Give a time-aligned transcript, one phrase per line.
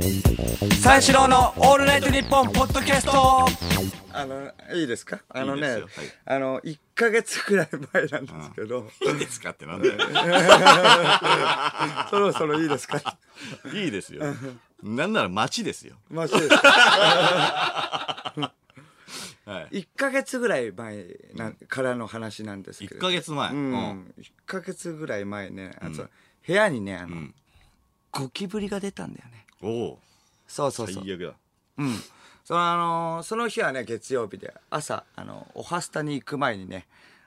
[0.00, 3.10] 三四郎のオールナイトニッポンポッドキャスト。
[4.12, 5.18] あのいいですか？
[5.28, 5.86] あのねいいですよ。
[5.86, 6.06] はい。
[6.26, 9.94] あの1か月くらい前なんですけど、いいですかってなんだよ。
[12.10, 13.18] そろそろいいですか？
[13.74, 14.22] いいですよ。
[14.84, 15.96] なんなら街ですよ。
[16.10, 18.32] マジですは
[19.46, 19.50] い。
[19.80, 23.00] 1か月ぐらい前なからの話なんですけ1ど。
[23.00, 23.50] ヶ月前。
[23.50, 23.72] ううん。
[23.72, 26.06] ん、1か月ぐらい前ねあと、
[26.46, 27.34] 部屋にねあの、ん。
[28.12, 29.98] ゴキブリが出たんだよねおお
[30.46, 31.04] そうそうそう。
[31.04, 31.32] 最悪だ。
[31.78, 31.94] うん。
[32.44, 36.86] そのあのその日はね月曜日で朝あのおはスタに行く前にね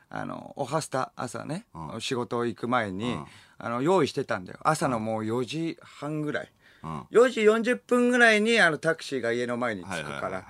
[0.09, 2.01] あのおはスタ朝ね、うん。
[2.01, 3.25] 仕事行く前に、うん。
[3.57, 4.59] あの用意してたんだよ。
[4.63, 6.49] 朝のもう4時半ぐらい、
[6.83, 7.01] うん。
[7.11, 10.43] 4時40分ぐらいにあのタクシーが家の前に着くから、はいはいはいはい。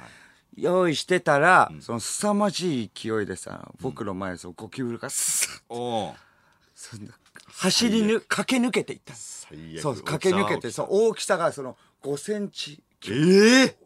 [0.58, 6.16] 用意してたら、その凄まじい勢いでさ僕の前にそのゴキブリがスッおお
[6.76, 7.14] そんな
[7.54, 9.14] 走りぬ駆け抜けていった。
[9.14, 9.82] 最悪。
[9.82, 12.84] そう駆け抜けてそう大きさがその5センチ。
[13.08, 13.78] ええ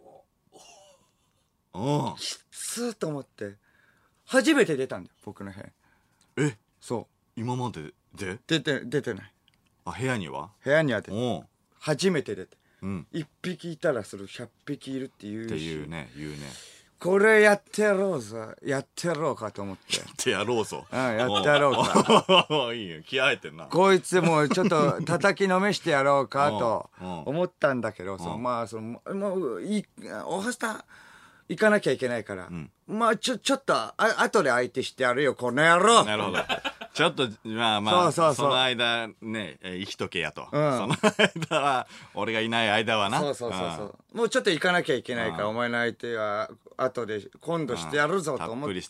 [1.74, 2.14] うん。
[2.52, 3.56] スーッと思って。
[4.26, 5.66] 初めて出たんだよ僕の部屋。
[6.46, 6.58] にえ？
[6.80, 7.40] そう。
[7.40, 8.40] 今までで？
[8.48, 9.32] 出て出てない。
[9.86, 10.50] あ、部屋には？
[10.64, 11.44] 部屋には出て
[11.80, 12.58] 初めて出て。
[12.82, 13.08] うん。
[13.14, 15.54] 1匹いたらそれ100匹いるっていうし。
[15.54, 16.38] っていうね、言うね。
[17.00, 20.86] これやってやろうぞやってやろうかと思ってってやろうぞ。
[20.92, 22.74] うんやってやろうかか。
[22.74, 23.02] いいよ。
[23.04, 23.66] 気合入ってんな。
[23.66, 29.86] こいつもうちょっと叩きのめしてやろうかとうんうん思ったんだけど、そのうんまあそのもういい
[30.26, 30.86] おはスタ
[31.48, 36.40] 行かなきゃいけないから、んまあちょちょっとあ後で相手してやるよこの野郎なるほど。
[36.96, 38.50] ちょっと、まあまあ、そうそうそう。
[38.52, 40.44] の間ね、えー生きとけやと。
[40.44, 40.48] ん。
[40.50, 40.96] その
[41.50, 43.20] 間は、俺がいない間はな。
[43.20, 44.18] そうそうそうそう。
[44.18, 45.50] もうちょっと行かなきゃいけないから、うん。
[45.52, 48.82] お前の相手は後で今度してやるぞと思って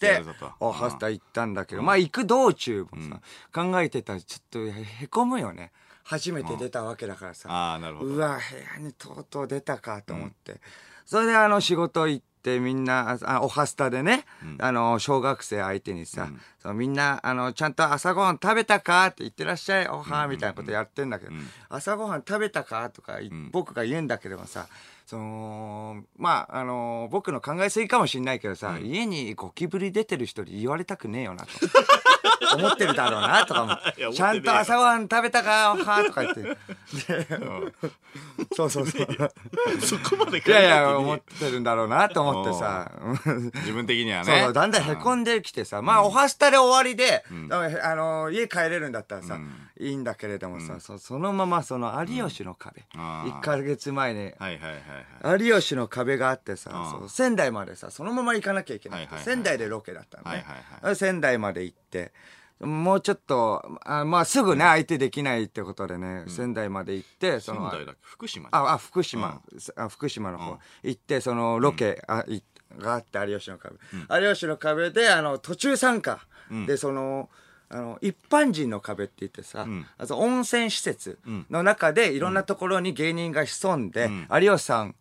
[0.59, 5.71] おはスタ行ったんだけど、まあ行く道中もさ、考えてたらちょっとへこむよね。
[6.03, 8.11] 初めて出たわけだからさ、ああ、なるほど。
[8.11, 10.61] うわ部屋にとうとう出たかと思って、
[11.07, 14.25] それであの仕事行ってみんなあおはスタでね、
[14.59, 16.29] あの小学生相手にさ、
[16.59, 21.31] そのみんなあのちゃんと朝ごはん食べたかって言ってらっしゃいおはみたいなことやってんだけど、
[21.69, 24.67] 朝ごはん食べたかとかい、僕が言うんだけどもさ
[25.05, 31.51] そのまああの僕の考えすぎかもしんないけどさ、家にゴキブリ出てる人に言われたくねえよなと。
[32.55, 34.17] 思ってるだろうなとか思っいや思ってねえよて。
[34.17, 36.41] ちゃんと朝ごはん食べたかとか言って。
[36.43, 36.57] で
[38.55, 39.07] そうそうそう。
[39.79, 40.53] そこまで考い。
[40.53, 42.91] やいや、思ってるんだろうなと思ってさ。
[43.55, 44.41] 自分的にはね。
[44.43, 47.23] そうだんだんへこんできてさ、まあ、おはスタで終わりで、
[47.81, 49.39] あの、家帰れるんだったらさ、
[49.79, 53.31] いいんだけれどもさ、そそのままその有吉の壁、あー。
[53.33, 54.31] 1ヶ月前に、
[55.23, 55.45] はい。
[55.47, 56.91] 有吉の壁があってさ、うん。
[56.91, 59.25] そう仙台までさ、そのまま行かなきゃいけない,、はいはいはい。
[59.25, 60.43] 仙台でロケだったのね、はい
[60.83, 62.13] はい仙台まで行って、
[62.59, 67.99] もうちょっと、あまあ、すぐね、相手できないってことでね、仙台まで行って、その、仙台だっけ？
[68.03, 69.41] 福島あ、あ、福島、
[69.75, 72.41] あ福島の方、行って、その、ロケ、あい
[72.77, 73.75] があって、有吉の壁。
[74.21, 76.25] 有吉の壁で、あの、途中参加。
[76.65, 77.29] で、その、
[77.69, 79.85] あの、一般人の壁って言ってさ、ん。
[79.97, 84.95] あと温泉施設の中で、いろんなところに芸人が潜んで、有吉さん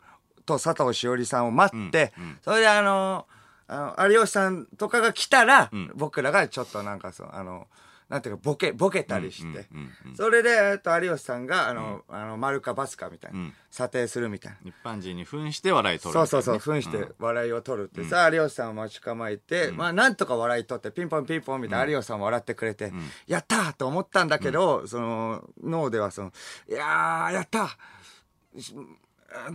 [0.46, 3.26] と佐藤しおりさんを待って、それであの、
[3.66, 7.66] あの有吉さんとかが来たら、僕らがちょっとなんかそう、あの、
[8.08, 9.66] なんていうか、ボケ、ボケたりして、
[10.14, 13.54] それで、えっと、有吉さんが、あの、あの、丸かバスかみたいな、ん。
[13.70, 14.58] 査定するみたいな。
[14.64, 16.12] 一般人に扮して笑い取る。
[16.12, 22.92] そうそうそう、扮して笑いを取るってさ、有吉さんを待ち構えて、まあ、なんとか笑い取って、ピンポンピンポンみたいな、有吉さんも笑ってくれて、
[23.26, 26.32] やったーと思ったんだけど、その、脳ではその、
[26.68, 27.76] いやー、やった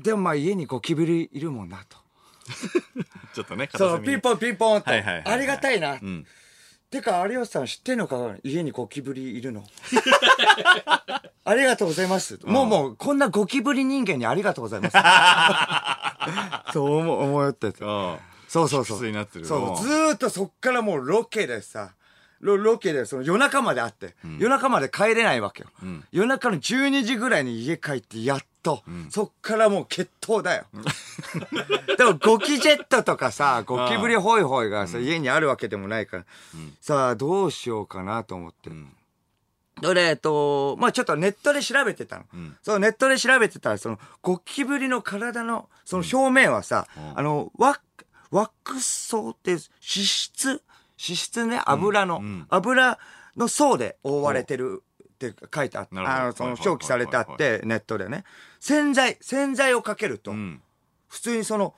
[0.02, 1.98] でもまあ、家にゴキブリいるもんなと。
[3.34, 5.34] ちょっとね、片そう、ピンポンピンポンと、はいはいはいはい。
[5.34, 5.94] ありがたいな。
[5.96, 6.26] ん
[6.90, 9.64] てか、有吉さん知ってんのか家にゴキブリいるの？
[11.46, 12.40] ありがとうございます。
[12.44, 14.98] もうもう、こんなゴキブリ人間にありがとうございます。
[16.74, 17.84] そう思う思ってて。
[17.84, 18.18] うん
[18.48, 18.98] そうそうそう。
[19.46, 21.92] そう、ずーっとそっからもうロケでさ、
[22.42, 25.70] ロロケでその夜中まで会って、夜中まで帰れないわけよ、
[26.12, 30.66] 夜中の12時ぐらいに家帰ってやっと、そっからもう決闘だよ。
[31.98, 36.26] でもゴキジェットとかさ、ゴキブリホイホイがさ、家にあるわけでもないから、
[36.82, 38.70] さあどうしようかなと思って。
[39.82, 42.26] それ、えっと、まあちょっとネットで調べてたの。
[42.62, 47.80] そう、ネットで調べてたら、その、ゴキブリの体の、その表面はさ、あの、ワッ、
[48.32, 50.62] ワックス層って脂質
[51.02, 53.00] 脂質ね、油の、油
[53.38, 58.24] の層で覆われてるって書いてあって、あの、その表記されてあって、ネットでね。
[58.60, 60.62] 洗剤、洗剤をかけると、うん。
[61.08, 61.74] 普通にその、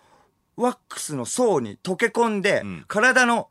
[0.55, 2.83] ワックスの層に溶け込んで、ん。
[2.87, 3.49] 体の、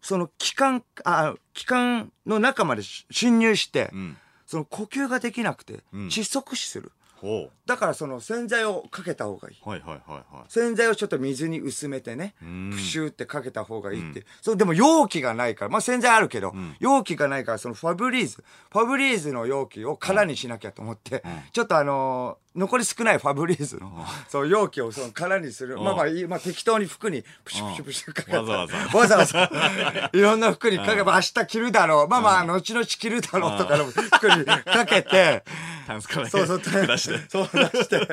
[0.00, 4.16] その気管、あ、気管の中までし侵入して、ん。
[4.46, 6.06] その呼吸ができなくて、ん。
[6.08, 6.92] 窒息死する。
[7.20, 9.56] ほだからその洗剤をかけた方がいい。
[9.64, 9.68] う。
[9.68, 10.44] はいはいはいはい。
[10.48, 14.24] 洗剤をちょっと水に薄めてね、んプシューってかけた方がいいって。
[14.40, 21.22] そう、でも容器がないから、まあ洗剤あるけど、容器がないから、そのファブリーズ、ファブリーズの容器を空にしなきゃと思って、
[21.52, 25.78] ちょっとあのー残り少ないファブリーズの、そう、容器をその空にする。
[25.78, 28.42] まあまあいい、まあ適当に服にプシュプシュプシュかけた。
[28.42, 30.10] わざわざわざわざ。
[30.12, 32.08] いろんな服にかけば明日着るだろう。
[32.08, 35.44] まあまあ、後々着るだろうとかの服にかけて、
[35.86, 37.18] タンスかそうそう、出して。
[37.30, 38.06] そう出して。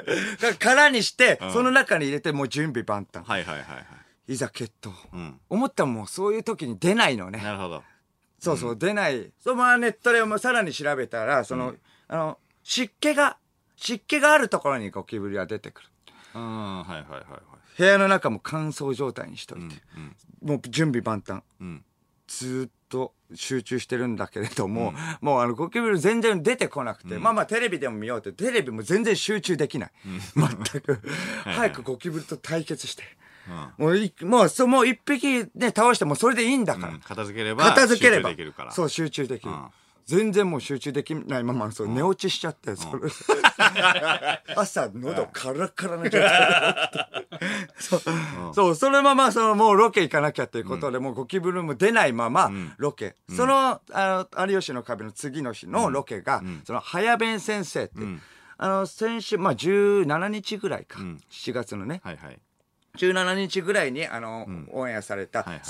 [0.53, 3.27] か空にして、その中に入れてもう準備万端。
[3.27, 3.75] はいはいはいは
[4.27, 4.33] い。
[4.33, 4.91] いざ決闘。
[5.13, 5.39] うん。
[5.49, 7.41] 思ったらもうそういう時に出ないのね。
[7.41, 7.83] なるほど。
[8.39, 9.31] そうそう、出ない。
[9.43, 11.73] そう、まあネットでもさらに調べたら、その、
[12.07, 13.37] あの、湿気が、
[13.75, 15.87] 湿気があるところにゴキブリは出てくる。
[16.35, 17.41] うん、はいはいはいはい。
[17.77, 19.75] 部屋の中も乾燥状態にしといて。
[19.95, 20.49] うん。
[20.49, 21.41] もう準備万端。
[21.59, 21.83] うん。
[22.27, 29.91] ずーっと集中してるんだけれども、もうあのゴキブリ全然出てこなくて、まあまあテレビでも見ようって、テレビも全然集中できない。
[30.35, 31.01] 全く。
[31.43, 33.03] 早くゴキブリと対決して。
[33.77, 36.93] もうい、もう、そう、もう一匹ね、倒してもそれでいいんだから。
[36.93, 38.31] うん片付ければ、片付ければ。
[38.71, 39.67] そう集中できる、うん
[40.05, 43.09] 全然もう集中できないままそう寝落ちしちゃって、それ
[44.55, 47.07] 朝喉カラカラな状態
[47.39, 48.01] でそう,、
[48.53, 57.93] そうそのままそのもうロケ行かなきゃということで、もうゴキブリも出ないままロケ、そのあの有吉の壁の次の日のロケが、その早弁先生って、
[58.57, 60.99] あの先週まあ17日ぐらいか、
[61.31, 62.39] 7月のね、はいはい。
[62.97, 65.61] 17日ぐらいにあの、オンエアされた、はいはい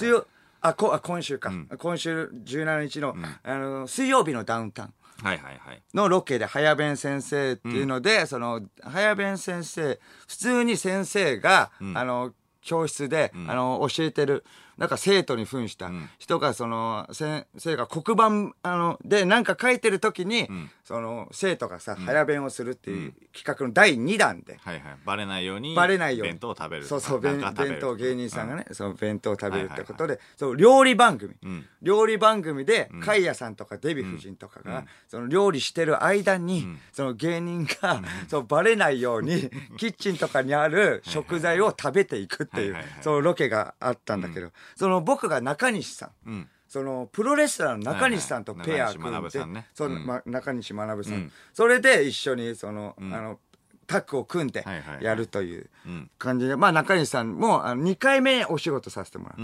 [0.67, 5.81] あこあ今週か、今週17日の,、あの水曜日のダウンタウンはいはいはい。
[5.93, 14.43] のロケで早弁先生っていうので、その早弁先生普通に先生が、あの教室で、あの教えてる
[14.77, 20.47] なんか生徒に扮した人がその先生が黒板あのでなんか書いてる時に、
[20.83, 24.97] その生徒がさ、早弁をするっていう企画の第2弾で、はいはい。
[25.03, 25.73] バレないように。
[25.73, 26.33] バレないように。
[26.33, 26.85] 弁当を食べる。
[26.85, 27.41] そうそう弁
[27.81, 31.65] 当芸人さんがね、その弁当を食べるってことで、そう料理番組、ん。
[31.81, 46.49] 料理番組で甲斐谷さんとかデヴィ夫人とかが、その料理してる間に、その芸人が、そうバレないようにキッチンとかにある食材を食べていくっていうそのロケがあったんだけど、その僕が中西さん、うん。
[46.67, 50.05] そのプロレスラーの中西さんとペア組んで、中西学さんううん。
[50.05, 51.31] ま中西学さん、うん。
[51.53, 53.39] それで一緒にその、あの
[53.87, 54.65] タッグを組んで
[54.99, 56.09] やるといううん。
[56.17, 59.41] 感じで、まあ中西さんもあの2回目お仕事させてもらう。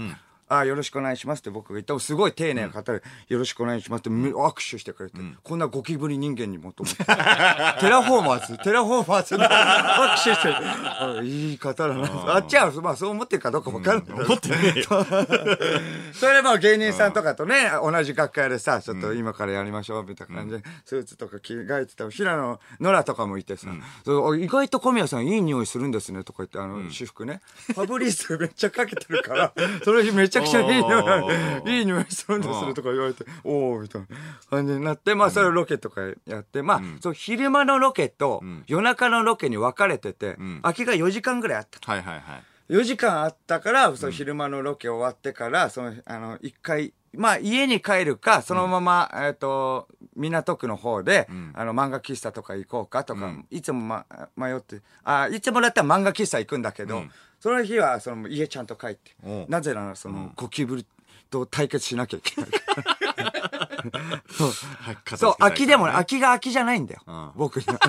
[0.50, 1.94] んあよろしくお願いしますって僕が言った。
[1.94, 7.04] らすごい丁寧な方で、よろしくお願いしますってむ握手してくれて、こんなゴキブリ人間にもと思って。
[7.04, 10.48] テラフォーマーズ テラフォーマーズで握手して。
[10.48, 12.34] あいい方だな。
[12.34, 14.84] あっちはまあそう思ってるかどうか分かんない、思ってねえよ。
[16.12, 23.68] それでまあ芸人さんとかとね、同じ楽屋でさ、ちょっと今からやりましょうみたいな感じで、スーツとか着替えてた平野ノラとかもいてさ、
[24.04, 27.40] そう意外と小宮さんいい匂いするんですねとか言って、あの、私服ね、
[27.74, 29.52] ファブリーズめっちゃかけてるから、
[29.84, 34.08] その日めちゃくちゃいい匂い、いい匂いするんですねとか言われて、おおみたいな
[34.50, 41.78] 感じになって、まあそれロケとかやって、まあ、そう昼間のロケと夜中のロケに分かれてて、空きが4時間ぐらいあった。
[41.90, 42.42] はいはいはい。
[42.72, 54.06] 4時間あったから、その昼間のロケ終わってから、その、あの、一回、まあ家に帰るか、そのまま、えっ、と、港区の方で、あの、漫画喫茶とか行こうかとか、いつも、ま、
[54.36, 57.02] 迷って、あ、いつもだったら漫画喫茶行くんだけど、
[57.42, 60.86] その日は、その、家ちゃんと帰っておう、なぜなら、その、ゴキブリ
[61.28, 64.22] と対決しなきゃいけないから。
[64.30, 64.52] そう。
[65.16, 67.00] そう、空きでも、空きが空きじゃないんだよ。
[67.10, 67.80] ん僕には。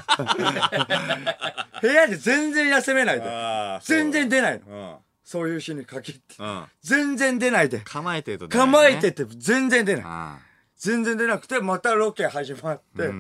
[1.80, 4.66] 部屋で全然休めないで全然出ないの。
[4.66, 4.96] うん。
[5.24, 6.22] そういう日に限って。
[6.40, 6.64] うん。
[6.82, 7.80] 全然出ないで。
[7.82, 10.04] 構えてると出ないね構えてて全然出ない。
[10.04, 10.40] あ
[10.78, 13.12] 全然出なくて、またロケ始まって、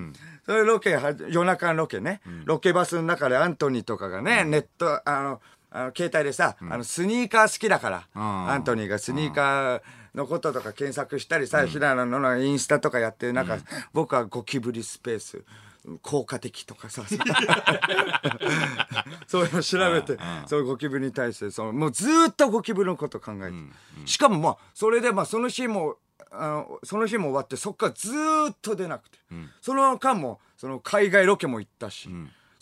[0.47, 5.41] それロケは、夜中のロケね、ロケバスの中でアントニーとかがね、ネット、あの、
[5.75, 8.49] あの携帯でさ、あの、スニーカー好きだから、ん。
[8.51, 9.81] アントニーがスニーカー
[10.13, 13.57] のこととか検索したりさ、平野のインスタとかやってる中、
[13.91, 15.43] 僕はゴキブリスペース、
[16.03, 17.03] 効果的とかさ、
[19.27, 23.57] そういうの調べて、そういうゴキブリに対して、そのもうずーっとゴキブリのこと考えて、
[24.05, 25.97] しかもまあ、それでまあ、その日も、
[26.31, 29.17] あの、その日も終わって、そっからずーっと出なくて、
[29.59, 32.07] その間も、その海外ロケも行ったし、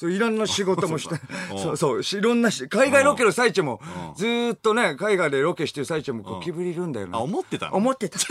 [0.02, 1.14] そういろんな仕事もして、
[1.56, 3.80] そう そう、いろんなし、海外ロケの最中も、
[4.16, 7.12] ずーっとね、海外でロケしてる最中もゴキブリいるんだよね。
[7.14, 7.76] あ、思ってたの？
[7.76, 8.18] 思ってた。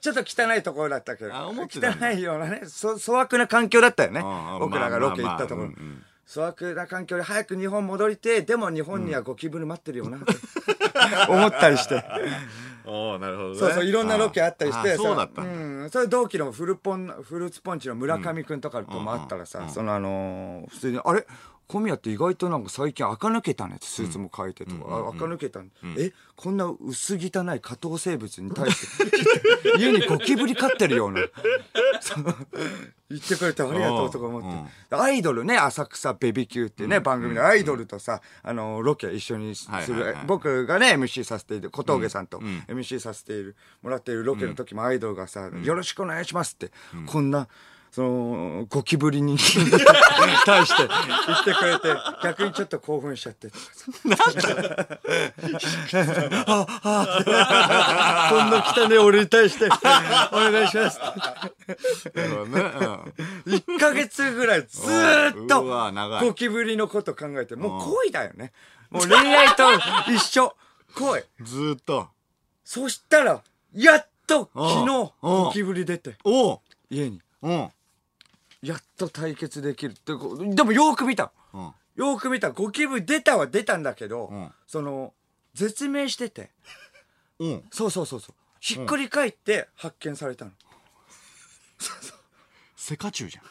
[0.00, 1.34] ちょっと汚いところだったけど。
[1.34, 4.22] あ思ってたんだ汚いようなね、そ粗悪な環境だったよね。
[4.60, 5.70] 僕らがロケ行ったところ。
[6.32, 10.26] 粗悪な環境で早く日本戻りて、でも日本にはゴキブリ待ってるよな、って
[11.28, 12.04] 思ったりして。
[12.86, 13.58] おおなるほどね。
[13.58, 21.26] そうそういろんなロケあったりしてあそうだったうん、それ同期のフルポンフルーツポンチの村上君とかともあったらさ、そのあのー普通にあれ？
[21.68, 29.10] 小宮って意外となんか最近垢抜けたねってスーツも書いてとか、あ垢抜けたん、えこんな薄汚い下等生物に対して
[29.78, 31.22] 家にゴキブリ飼ってるような。
[33.08, 46.72] 言ってくれてありがとうとか思って、アイドルね浅草ベビキューっていうね、番組でアイドルとさあのロケ一緒にする、僕がね MC させている小峠さんと MC させているもらっているロケの時もアイドルがさ「よろしくお願いします」って、
[47.06, 47.48] こんな
[47.96, 49.38] そのゴキブリに
[50.44, 50.86] 対して
[51.26, 53.48] 言ってくれて逆にちょっと興奮しちゃって。
[56.46, 59.64] ああこんな汚ね俺に対して
[60.30, 61.00] お願いします。
[61.00, 63.12] ってなるほどね。
[63.46, 65.62] 1ヶ月ぐらいずーっと
[66.20, 68.52] ゴキブリのこと考えてもう恋だよね。
[68.90, 69.72] もう恋愛と
[70.12, 70.54] 一緒。
[70.94, 71.20] 恋。
[71.40, 72.08] うんずーっと。
[72.62, 73.40] そしたら
[73.72, 74.68] やっとうん。
[74.68, 75.44] 昨日うん。
[75.44, 76.18] ゴキブリ出て。
[76.90, 77.22] 家に。
[77.40, 77.70] うん
[78.66, 81.30] やっと対決できるってでもよーく見た。
[81.52, 81.60] うん。
[81.62, 82.50] よーく見た。
[82.50, 84.52] ゴキブリ出たは出たんだけど、ん。
[84.66, 85.14] その
[85.54, 86.50] 絶命してて。
[87.38, 87.64] うん。
[87.70, 88.34] そうそうそうそう。
[88.58, 90.50] ひっくり返って発見されたの、
[92.74, 93.44] セカチュウじゃん。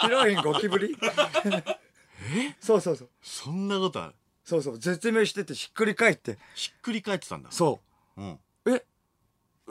[0.00, 0.96] ヒロインゴキブリ？
[2.34, 2.56] え？
[2.60, 3.08] そうそうそう。
[3.22, 4.14] そんなことある？
[4.44, 4.78] そうそう。
[4.78, 6.38] 絶命しててひっくり返って。
[6.54, 7.50] ひっくり返ってたんだ。
[7.52, 7.80] そ
[8.16, 8.20] う。
[8.20, 8.28] うん。
[8.28, 8.38] え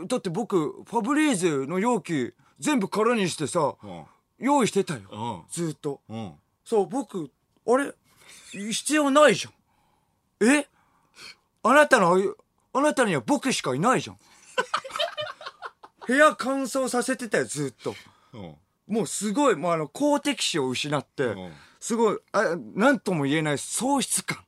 [0.07, 4.03] だって僕ファブリーズの容器全部空にしてさうん。
[4.37, 5.01] 用意してたよ。
[5.11, 5.41] うん。
[5.49, 6.01] ずーっと。
[6.09, 6.33] うん。
[6.63, 7.31] そう僕
[7.67, 7.93] あれ？
[8.51, 10.49] 必要ないじゃん。
[10.49, 10.67] え？
[11.63, 12.17] あなたの
[12.73, 14.17] あなたには僕しかいないじゃん。
[16.07, 17.95] 部屋乾燥させてたよずーっと。
[18.33, 18.55] うん。
[18.87, 21.53] もうすごいもうあの公的視を失ってうん。
[21.79, 24.43] すごいあ何とも言えない喪失感。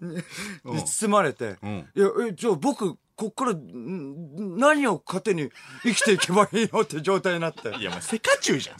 [0.00, 0.16] に
[0.76, 1.90] に包まれて、うん。
[1.94, 5.50] いやえじゃあ僕こっからん何を糧に
[5.82, 7.68] 生きていけばいいのって状態になって。
[7.76, 8.76] いやお前セカチュウじゃん。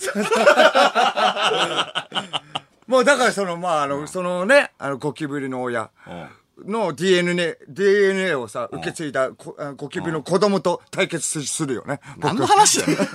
[2.90, 6.28] もうだからそのまああの、そのねあのゴキブリの親うん。
[6.66, 11.98] の DNA, DNA をさ受け継いだゴキブリの子供と対決すするよね。
[12.18, 12.98] 何の話だよ。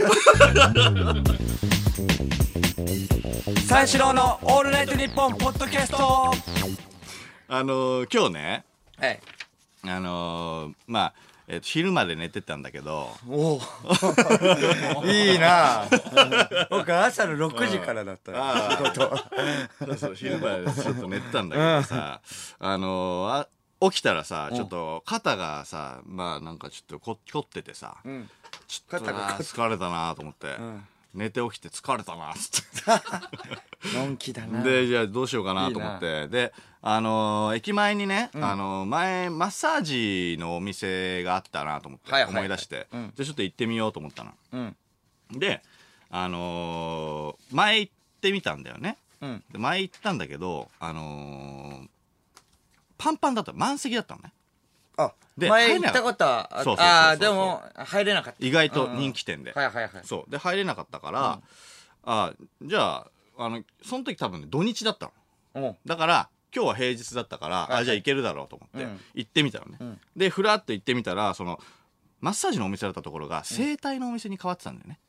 [3.68, 6.34] 三四郎のオールナイトニッポンポッドキャスト
[7.48, 8.66] あのー今日ね
[8.98, 9.20] はい
[9.84, 11.14] あのーまあ
[11.48, 13.10] えっと昼まで寝てたんだけど。
[13.28, 13.62] おお。
[15.10, 15.86] いいな。
[16.70, 18.38] 僕朝の6時からだったよ
[18.70, 19.18] 仕事。
[19.80, 22.22] そうそう昼までちょっと寝てたんだけどさ。
[22.60, 23.48] あのーあ
[23.82, 28.30] 起きたらさちょっと肩がさまあなんかちょっとこ凝っててさ、ん。
[28.68, 32.64] ちょっと疲れたなと思って、ん寝て起きて疲れたなっつっ
[33.82, 33.96] て。
[33.98, 34.62] のんきだな。
[34.64, 36.28] でじゃあどうしようかなと思って。
[36.28, 42.44] であのー駅前にね、あのー前マッサージのお店があったなと思ってはいはいはい。
[42.46, 44.34] 思い出して、うちょっと行ってみようと思ったの。
[44.54, 44.76] うん。
[45.32, 45.62] で
[46.10, 48.98] あのー前行ってみたんだよね。
[49.22, 49.44] うん。
[49.52, 51.90] で前行ったんだけどあのー
[52.98, 53.54] パンパンだった。
[53.54, 54.32] 満席だったのね
[55.02, 58.46] あで前行ったことはあそうそうそうそうあーでも入れなかった。
[58.46, 59.92] 意外と人気店で、はいはいはい。
[60.04, 60.32] そう。
[60.32, 61.42] で入れなかったから、
[62.04, 65.12] あじゃああのその時多分ね土日だった
[65.56, 65.68] の。
[65.68, 65.72] う。
[65.72, 67.82] んだから今日は平日だったから、いはい。
[67.82, 69.00] あじゃあ行けるだろうと思って、うん。
[69.14, 70.00] 行ってみたのね、ん。
[70.16, 71.60] でふらっと行ってみたらその
[72.22, 75.09] マッサージのお店だったところが整体のお店に変わってたんだよね、お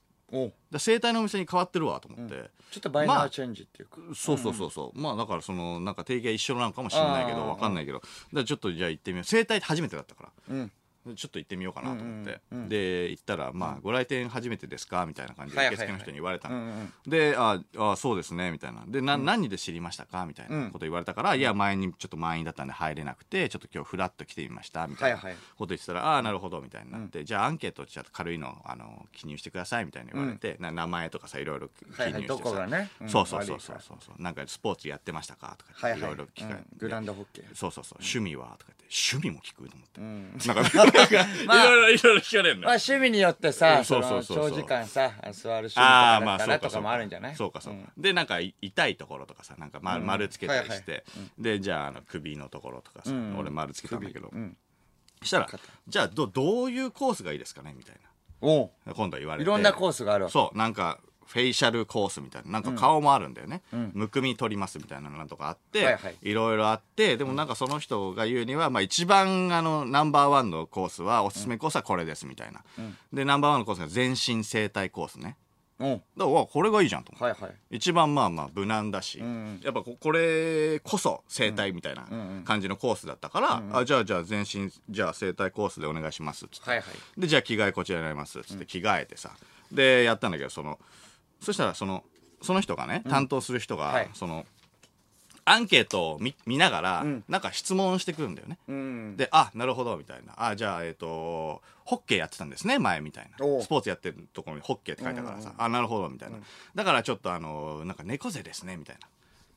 [0.71, 3.97] で整体のお店に変わってるわと思って、ちょっとバイナーチェンジっていうか。
[4.15, 8.01] そうそうそうそう、まあだからそのなんか定義が一緒なのかもしれないけどわかんないけど。
[8.33, 9.25] だちょっとじゃあ行ってみよう。
[9.25, 10.55] 整体初めてだったから。
[10.55, 10.67] うん。
[10.67, 10.73] で
[11.17, 18.85] ちょっと行ってみようかなと思って、うんうんうんで行ったら「まあご来店初めてですか?」みたいな感じではいはいはい受付の人に言われたの、うんうんで「ああそうですね」みたいな。
[18.87, 20.27] でな、何で知りましたか？
[20.27, 32.91] みたいなこと言われたから「いや前にちょっと満員だったんで入れなくてちょっと今日フラッと来てみました」みたいなはいはいこと言ってたら「ああなるほど」みたいになって、じゃあアンケートちょっと軽いのあの記入してください」みたいに言われて、な名前とかさいろいろ記入してさ、はいはいね？
[33.01, 33.09] うん。
[33.09, 33.77] そうそうそうそう。
[33.81, 35.57] そうそうなんかスポーツやってましたか？
[35.59, 36.01] とかはいはい。
[36.01, 36.79] いろいろ聞かれて、うん。
[36.79, 37.55] グランドホッケー。
[37.55, 37.99] そうそうそう。
[38.01, 38.55] 趣味は？
[38.59, 40.33] とか趣味も聞くと思って、ん。
[40.55, 41.65] なんか なんかまあ。
[41.65, 44.51] いろいろいろいろ聞かれるのまあ趣味によってさそそうのそうそう。
[44.51, 47.37] 長時間さ座る趣味とああかまあそうかだったらとかもあるんじゃない？
[47.37, 47.93] そうかそうか、ん。
[47.97, 51.03] でなんかい痛いところとかさなんか丸,、丸つけたりして、はい
[51.39, 53.37] でじゃああの首のところとかさ、ん。
[53.39, 54.33] 俺丸つけたんだけど、
[55.23, 55.49] したら
[55.87, 57.75] じゃあどどういうコースがいいですかね？
[57.77, 58.01] みたいな。
[58.95, 59.43] 今度言われて。
[59.45, 60.59] いろんなコースがあるそう。
[60.59, 60.99] なんか
[61.31, 63.63] フェイシャルコースみたいななんか顔もあるんだよね、
[63.95, 66.35] むくみ取りますみたいなのとかあって、はいはい。
[66.35, 72.65] ろいろあってでもなんかその人が言うには、まあ、一番あのナンバーワンのコースはおすすめコースはこれですみたいな、
[73.13, 75.37] でナンバーワンのコースが全身整体コースね。
[75.79, 76.03] うん。
[76.17, 77.77] だからこれがいいじゃんとはいはい。
[77.77, 82.09] 一番まあまあ無難だし、んやっぱここれこそ整体みたいな
[82.45, 86.85] 感じのコースだったから、あじゃあじゃあ全身じゃあ整体コースでお願いしますっつって、はいは
[87.17, 87.21] い。
[87.21, 89.31] でじゃあ着替えこちらになりますっつって着替えてさ、
[89.71, 90.79] でやったんだけどその
[91.41, 92.05] そしたらその
[92.43, 94.11] その人がね担当する人が、はい。
[94.15, 94.47] その
[95.45, 97.25] アンケートを見見ながら、ん。
[97.29, 99.17] なんか質問してくるんだよね、うん。
[99.17, 100.35] で、あ、なるほど、みたいな。
[100.37, 103.45] あ、じゃあ、えっ、と、ホッケーやってたんですね、前みたいな。
[103.45, 103.59] お。
[103.59, 103.63] う。
[103.63, 106.39] スポーツやってるところにホッケーって書いてあるからさ、あ、なるほど、みたいな。
[106.75, 109.09] だからちょっとあの、なんか猫背ですね、みたいな。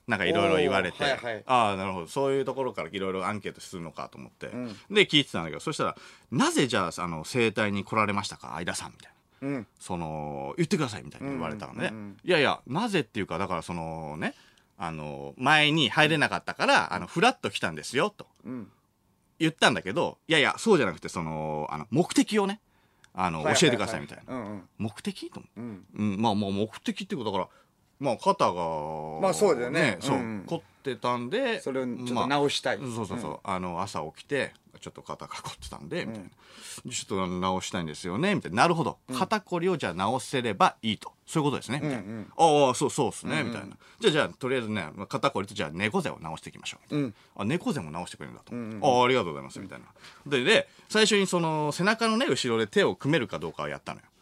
[0.08, 1.44] なんかいろいろ言われて、おーはいはい。
[1.46, 4.48] ああ、なるほど、そういうところからいろいろアンケートするのかと思って、
[4.90, 5.96] で、聞いてたんだけど、そしたら、
[6.32, 9.12] なぜじゃあ、あの、整体に来られましたか、相田さん、みたいな。
[9.43, 9.67] うん。
[9.79, 14.33] その言ってくださいみたいに言われたのね、うんうんうんいやいやなぜっていうかだからそのね
[14.77, 18.71] あの前に入れなかったからあのフラッと来たんですよとうん。
[19.39, 22.62] 言ったんだけどいやいやそうじゃなくてそのあの目的をね
[23.15, 24.63] あの、教えてくださいみたいな、うんうん。
[24.79, 25.85] 目的と思う、うん。
[25.93, 27.50] うん、まあまあ目的っていうことだから
[28.00, 28.53] まあ肩が
[29.21, 29.97] まあそうだよね。
[30.00, 32.78] そう、うん凝ってたんでそれをちょっまあと直したい。
[32.78, 36.30] そうそうそう、あの朝起きてちょっと肩が凝ってたんで、みたいな
[36.92, 38.63] ちょっと直したいんですよねみたいな。
[38.63, 38.98] なるほど。
[39.13, 41.13] 肩こりをじゃあ直せればいいと。
[41.25, 43.78] そういうことですねみたいな、うんうんああそうそうですね、みたいな。
[44.00, 47.13] じゃあじゃあとりあえずね肩こりとじゃあ猫背を直していきましょうみたいな、うん。
[47.38, 49.86] あ猫背も直してくれるんだと、ああありがとうございますみたいな。
[50.28, 54.06] でで最初にその背中のね後ろで手を組めるかどうかをやったのよ。
[54.06, 54.12] うん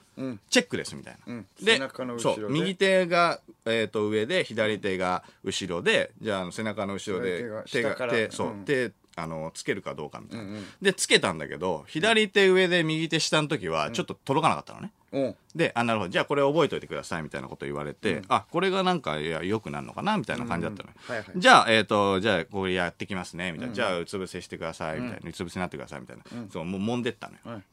[0.49, 1.45] チェックですみたいな、うん。
[1.61, 1.79] で
[2.19, 8.65] そう右手が、えー、と上で左手が後ろでじゃあ背中の後ろで左手が手そう、うん。
[8.65, 10.65] 手あのつけるかどうかみたいな、うんうん。
[10.81, 15.19] でつけたんだけど左手上で右手下の時はちょっと届かなかったのね、う。
[15.19, 16.09] んで、あ、なるほど。
[16.09, 20.95] じゃあこれ覚えておいてくださいみたいなこと言われて、あ、これがなんか、いや、良くなるのかなみたいな感じだったのよ。
[21.09, 21.31] うんはいはい。
[21.35, 23.73] じゃあ、えっ、と、じゃあこれやってきますねみたいな。
[23.73, 25.29] じゃあ、うつ伏せしてくださいみたいな。
[25.29, 26.23] うつ伏せになってくださいみたいな。
[26.49, 27.39] そう、もう揉んでったのよ。
[27.43, 27.63] はい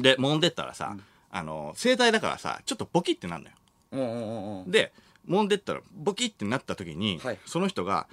[0.00, 0.96] で、揉んでったらさ、
[1.36, 3.56] あの、整体だからさ、ちょっとボキってなるのよ。
[3.92, 4.70] うんうんうんうん。
[4.70, 4.92] で、
[5.28, 7.38] 揉んでったら、ボキってなった時に、はい。
[7.44, 8.06] その人が、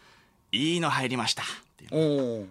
[0.52, 1.46] いいの入りましたっ
[1.78, 2.50] ていう。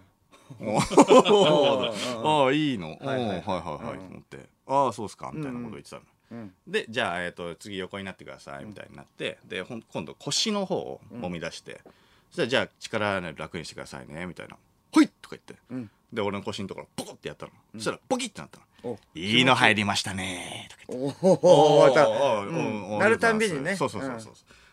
[0.59, 2.89] おおああ、いいの。
[2.89, 3.27] はいはいはい。
[3.27, 3.97] はいはい。
[3.97, 5.31] と思って、ああ、そうっすか。
[5.33, 6.01] みたいなこと言ってたの。
[6.31, 6.53] うん。
[6.67, 8.65] でじゃあ、えー、と次横になってください。
[8.65, 11.81] みたいになって、でほん今度腰の方を揉み出して、
[12.29, 14.57] そしたらじゃあ力、ね、楽にしてくださいねみたいな
[14.91, 15.89] 「ほい!」とか言って、うん。
[16.11, 18.63] で俺の腰のところポコってやったの、そしたらポキってなったの。
[18.63, 18.67] お
[19.15, 21.19] 「いいの入りましたね」とか言って。
[21.21, 23.75] おおまたなるたんびにね。
[23.75, 24.31] そうそうそうそ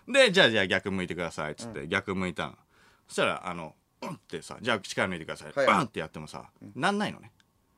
[0.09, 2.59] う、でじゃあじゃあ逆向いてくださいっつって、逆向いたの。
[3.09, 7.31] そしたらあのうんってさじゃあ力抜いてください、はいバンってやってもさ、なんないのね。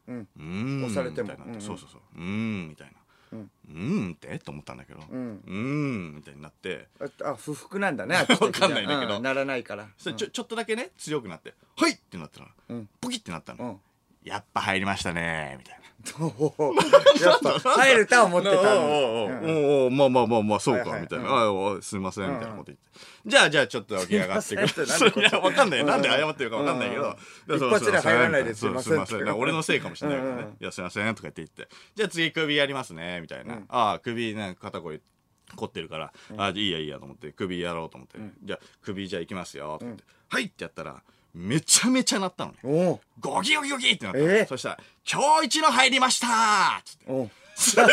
[0.08, 0.28] うん。
[0.36, 1.30] うーん押されても。
[1.60, 2.00] そうそうそう。
[2.16, 2.92] うーんみたいな。
[3.32, 3.50] うん。
[3.68, 4.38] うーんって？
[4.38, 5.00] と思ったんだけど。
[5.00, 6.88] ううんみたいになって。
[7.00, 8.16] ああ不服なんだね。
[8.16, 9.18] あっち的にはわかんないんだけど。
[9.18, 9.88] うならないから。
[9.96, 12.88] それちょちょっとだけね強くなって「はい!」ってなったらうん。
[13.00, 13.64] ポキってなったの。
[13.64, 13.80] うん
[14.24, 15.82] やっぱ入りましたねみたいな。
[16.04, 18.74] やっぱ入るとは思ってたんだ。
[18.74, 22.84] おうおうおうまあまあまあまあそうかみたいな「うんあおすいません」みたいなこと言って。
[23.24, 27.16] じゃあじゃあちょっと起き上がってくすいませんってなんでこっちいやわかんないなんで謝ってるかわかんないけど。
[27.48, 29.36] 一発で入らないですすいません。
[29.36, 30.56] 俺のせいかもしれないからね。
[30.60, 31.68] いやすいませんとか言って言って。
[31.94, 33.60] じゃあ次首やりますねみたいな。
[33.68, 35.00] ああ首ね肩こり
[35.54, 40.46] 凝ってるから、あいいやいいやと思って首やろうと思って、じゃあ首じゃあ行きますよと思って、はい！
[40.46, 41.02] ってやったら
[41.34, 42.58] めちゃめちゃ鳴ったのね。
[42.64, 44.78] おおゴキゴキゴキってなった、えーそしたら
[45.10, 46.26] 「今日一の入りました!」
[46.80, 47.86] っつっておすごい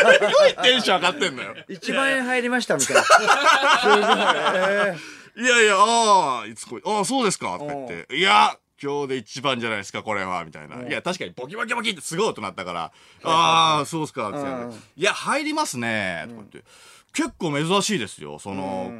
[0.62, 1.54] テンション上がってんのよ。
[1.68, 3.02] 1万円入りましたみたいな。
[3.82, 4.00] すごい。
[4.00, 4.96] え
[5.36, 10.86] いやいや、ああ、いつこい、ああ、そうですかとか言って、いや、今日で一番じゃないですか、これは、みたいな。
[10.88, 12.92] いや、確かにボキボキボキってすごい音鳴ったから、
[13.24, 16.64] ああ、そうですか、って言っていや、入りますね、とか言って。
[17.12, 18.38] 結構珍しいですよ。
[18.38, 18.92] その、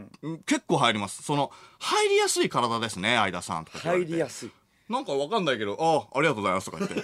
[0.45, 1.23] 結構入ります。
[1.23, 3.64] その、入りやすい体ですね、相田さん。
[3.64, 4.51] とか入りやすい
[4.90, 6.96] なんかわかんないけど、ああ、ありがとうございます、とか言って。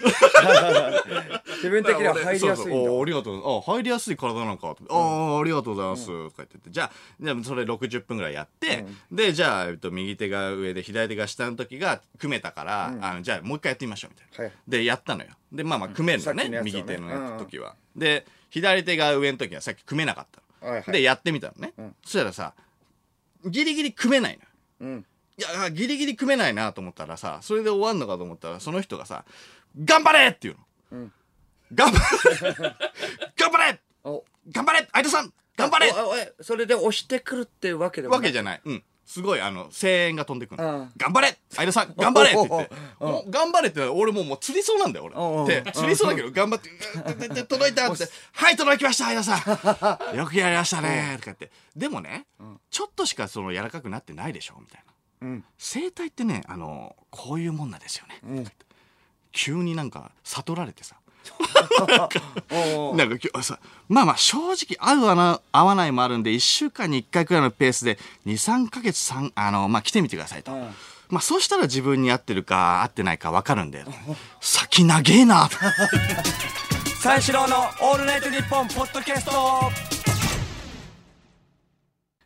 [1.58, 3.58] 自分的には入りやすいんだそうそうあありがとう。
[3.58, 4.78] あ入りやすい体なのかと。
[4.90, 6.06] ああ、ありがとうございます。
[6.06, 6.70] とか言ってて。
[6.70, 14.44] じゃあ、じゃあそれ60分ぐらいやって、で、じゃあ、えっと、右手が上で左手が下の時が組めたから、あの、じゃあもう一回やってみましょう、みたいな。
[14.46, 15.30] はいで、やったのよ。
[15.52, 16.60] で、まあまあ、組めるのね。
[16.64, 17.76] 右手の時は。
[17.94, 20.26] で、左手が上の時はさっき組めなかっ
[20.60, 20.92] たの。
[20.92, 21.72] で、やってみたのね。
[22.02, 22.54] そしたらさ、
[23.44, 24.38] ギリギリ組めない
[24.80, 25.04] のよ。
[25.38, 29.24] うんいや、ギリギリ組めないなと思ったらさ、それで終わんのかと思ったら、その人がさ、
[29.84, 30.56] 頑張れって言う
[30.96, 31.10] の。
[31.74, 32.52] 頑張れ
[33.36, 38.60] 頑張れお頑張れ相田さん頑張れおおおそれで押してくるっていうわけでもわけじゃゃない。
[38.64, 38.82] うん。
[39.04, 42.74] すごい、あの、声援が飛んでくるのうん頑張れ相田さん頑張れって言って。
[42.98, 45.10] もう頑張れって、俺もうもう釣りそうなんだよ、
[45.46, 45.62] 俺。
[45.62, 46.70] で、釣りそうだけど、頑張って、
[47.44, 48.08] 届いたって。
[48.32, 50.16] はい、届きました、相田さん。
[50.16, 51.50] よくやりましたね、とか言って。
[51.76, 52.26] でもね、
[52.70, 54.95] ちょっとしかその柔らかくなってないでしょ、みたいな。
[55.22, 58.44] うん生態ってね、あの、こういうもんなんですよね。
[59.32, 60.96] 急になんか悟られてさ、
[62.94, 70.52] なんか今日さ、まあまあ正直合う合わな合わないもあるんで、1週間に1回くらいのペースで、2、3ヶ月3、あの、まあ来てみてくださいと。
[71.08, 73.84] まあそうしたら自分に合ってるか合ってないか分かるんで、
[74.40, 75.48] 先長えな。
[77.00, 79.70] 三四郎のオールナイトニッポンポッドキャスト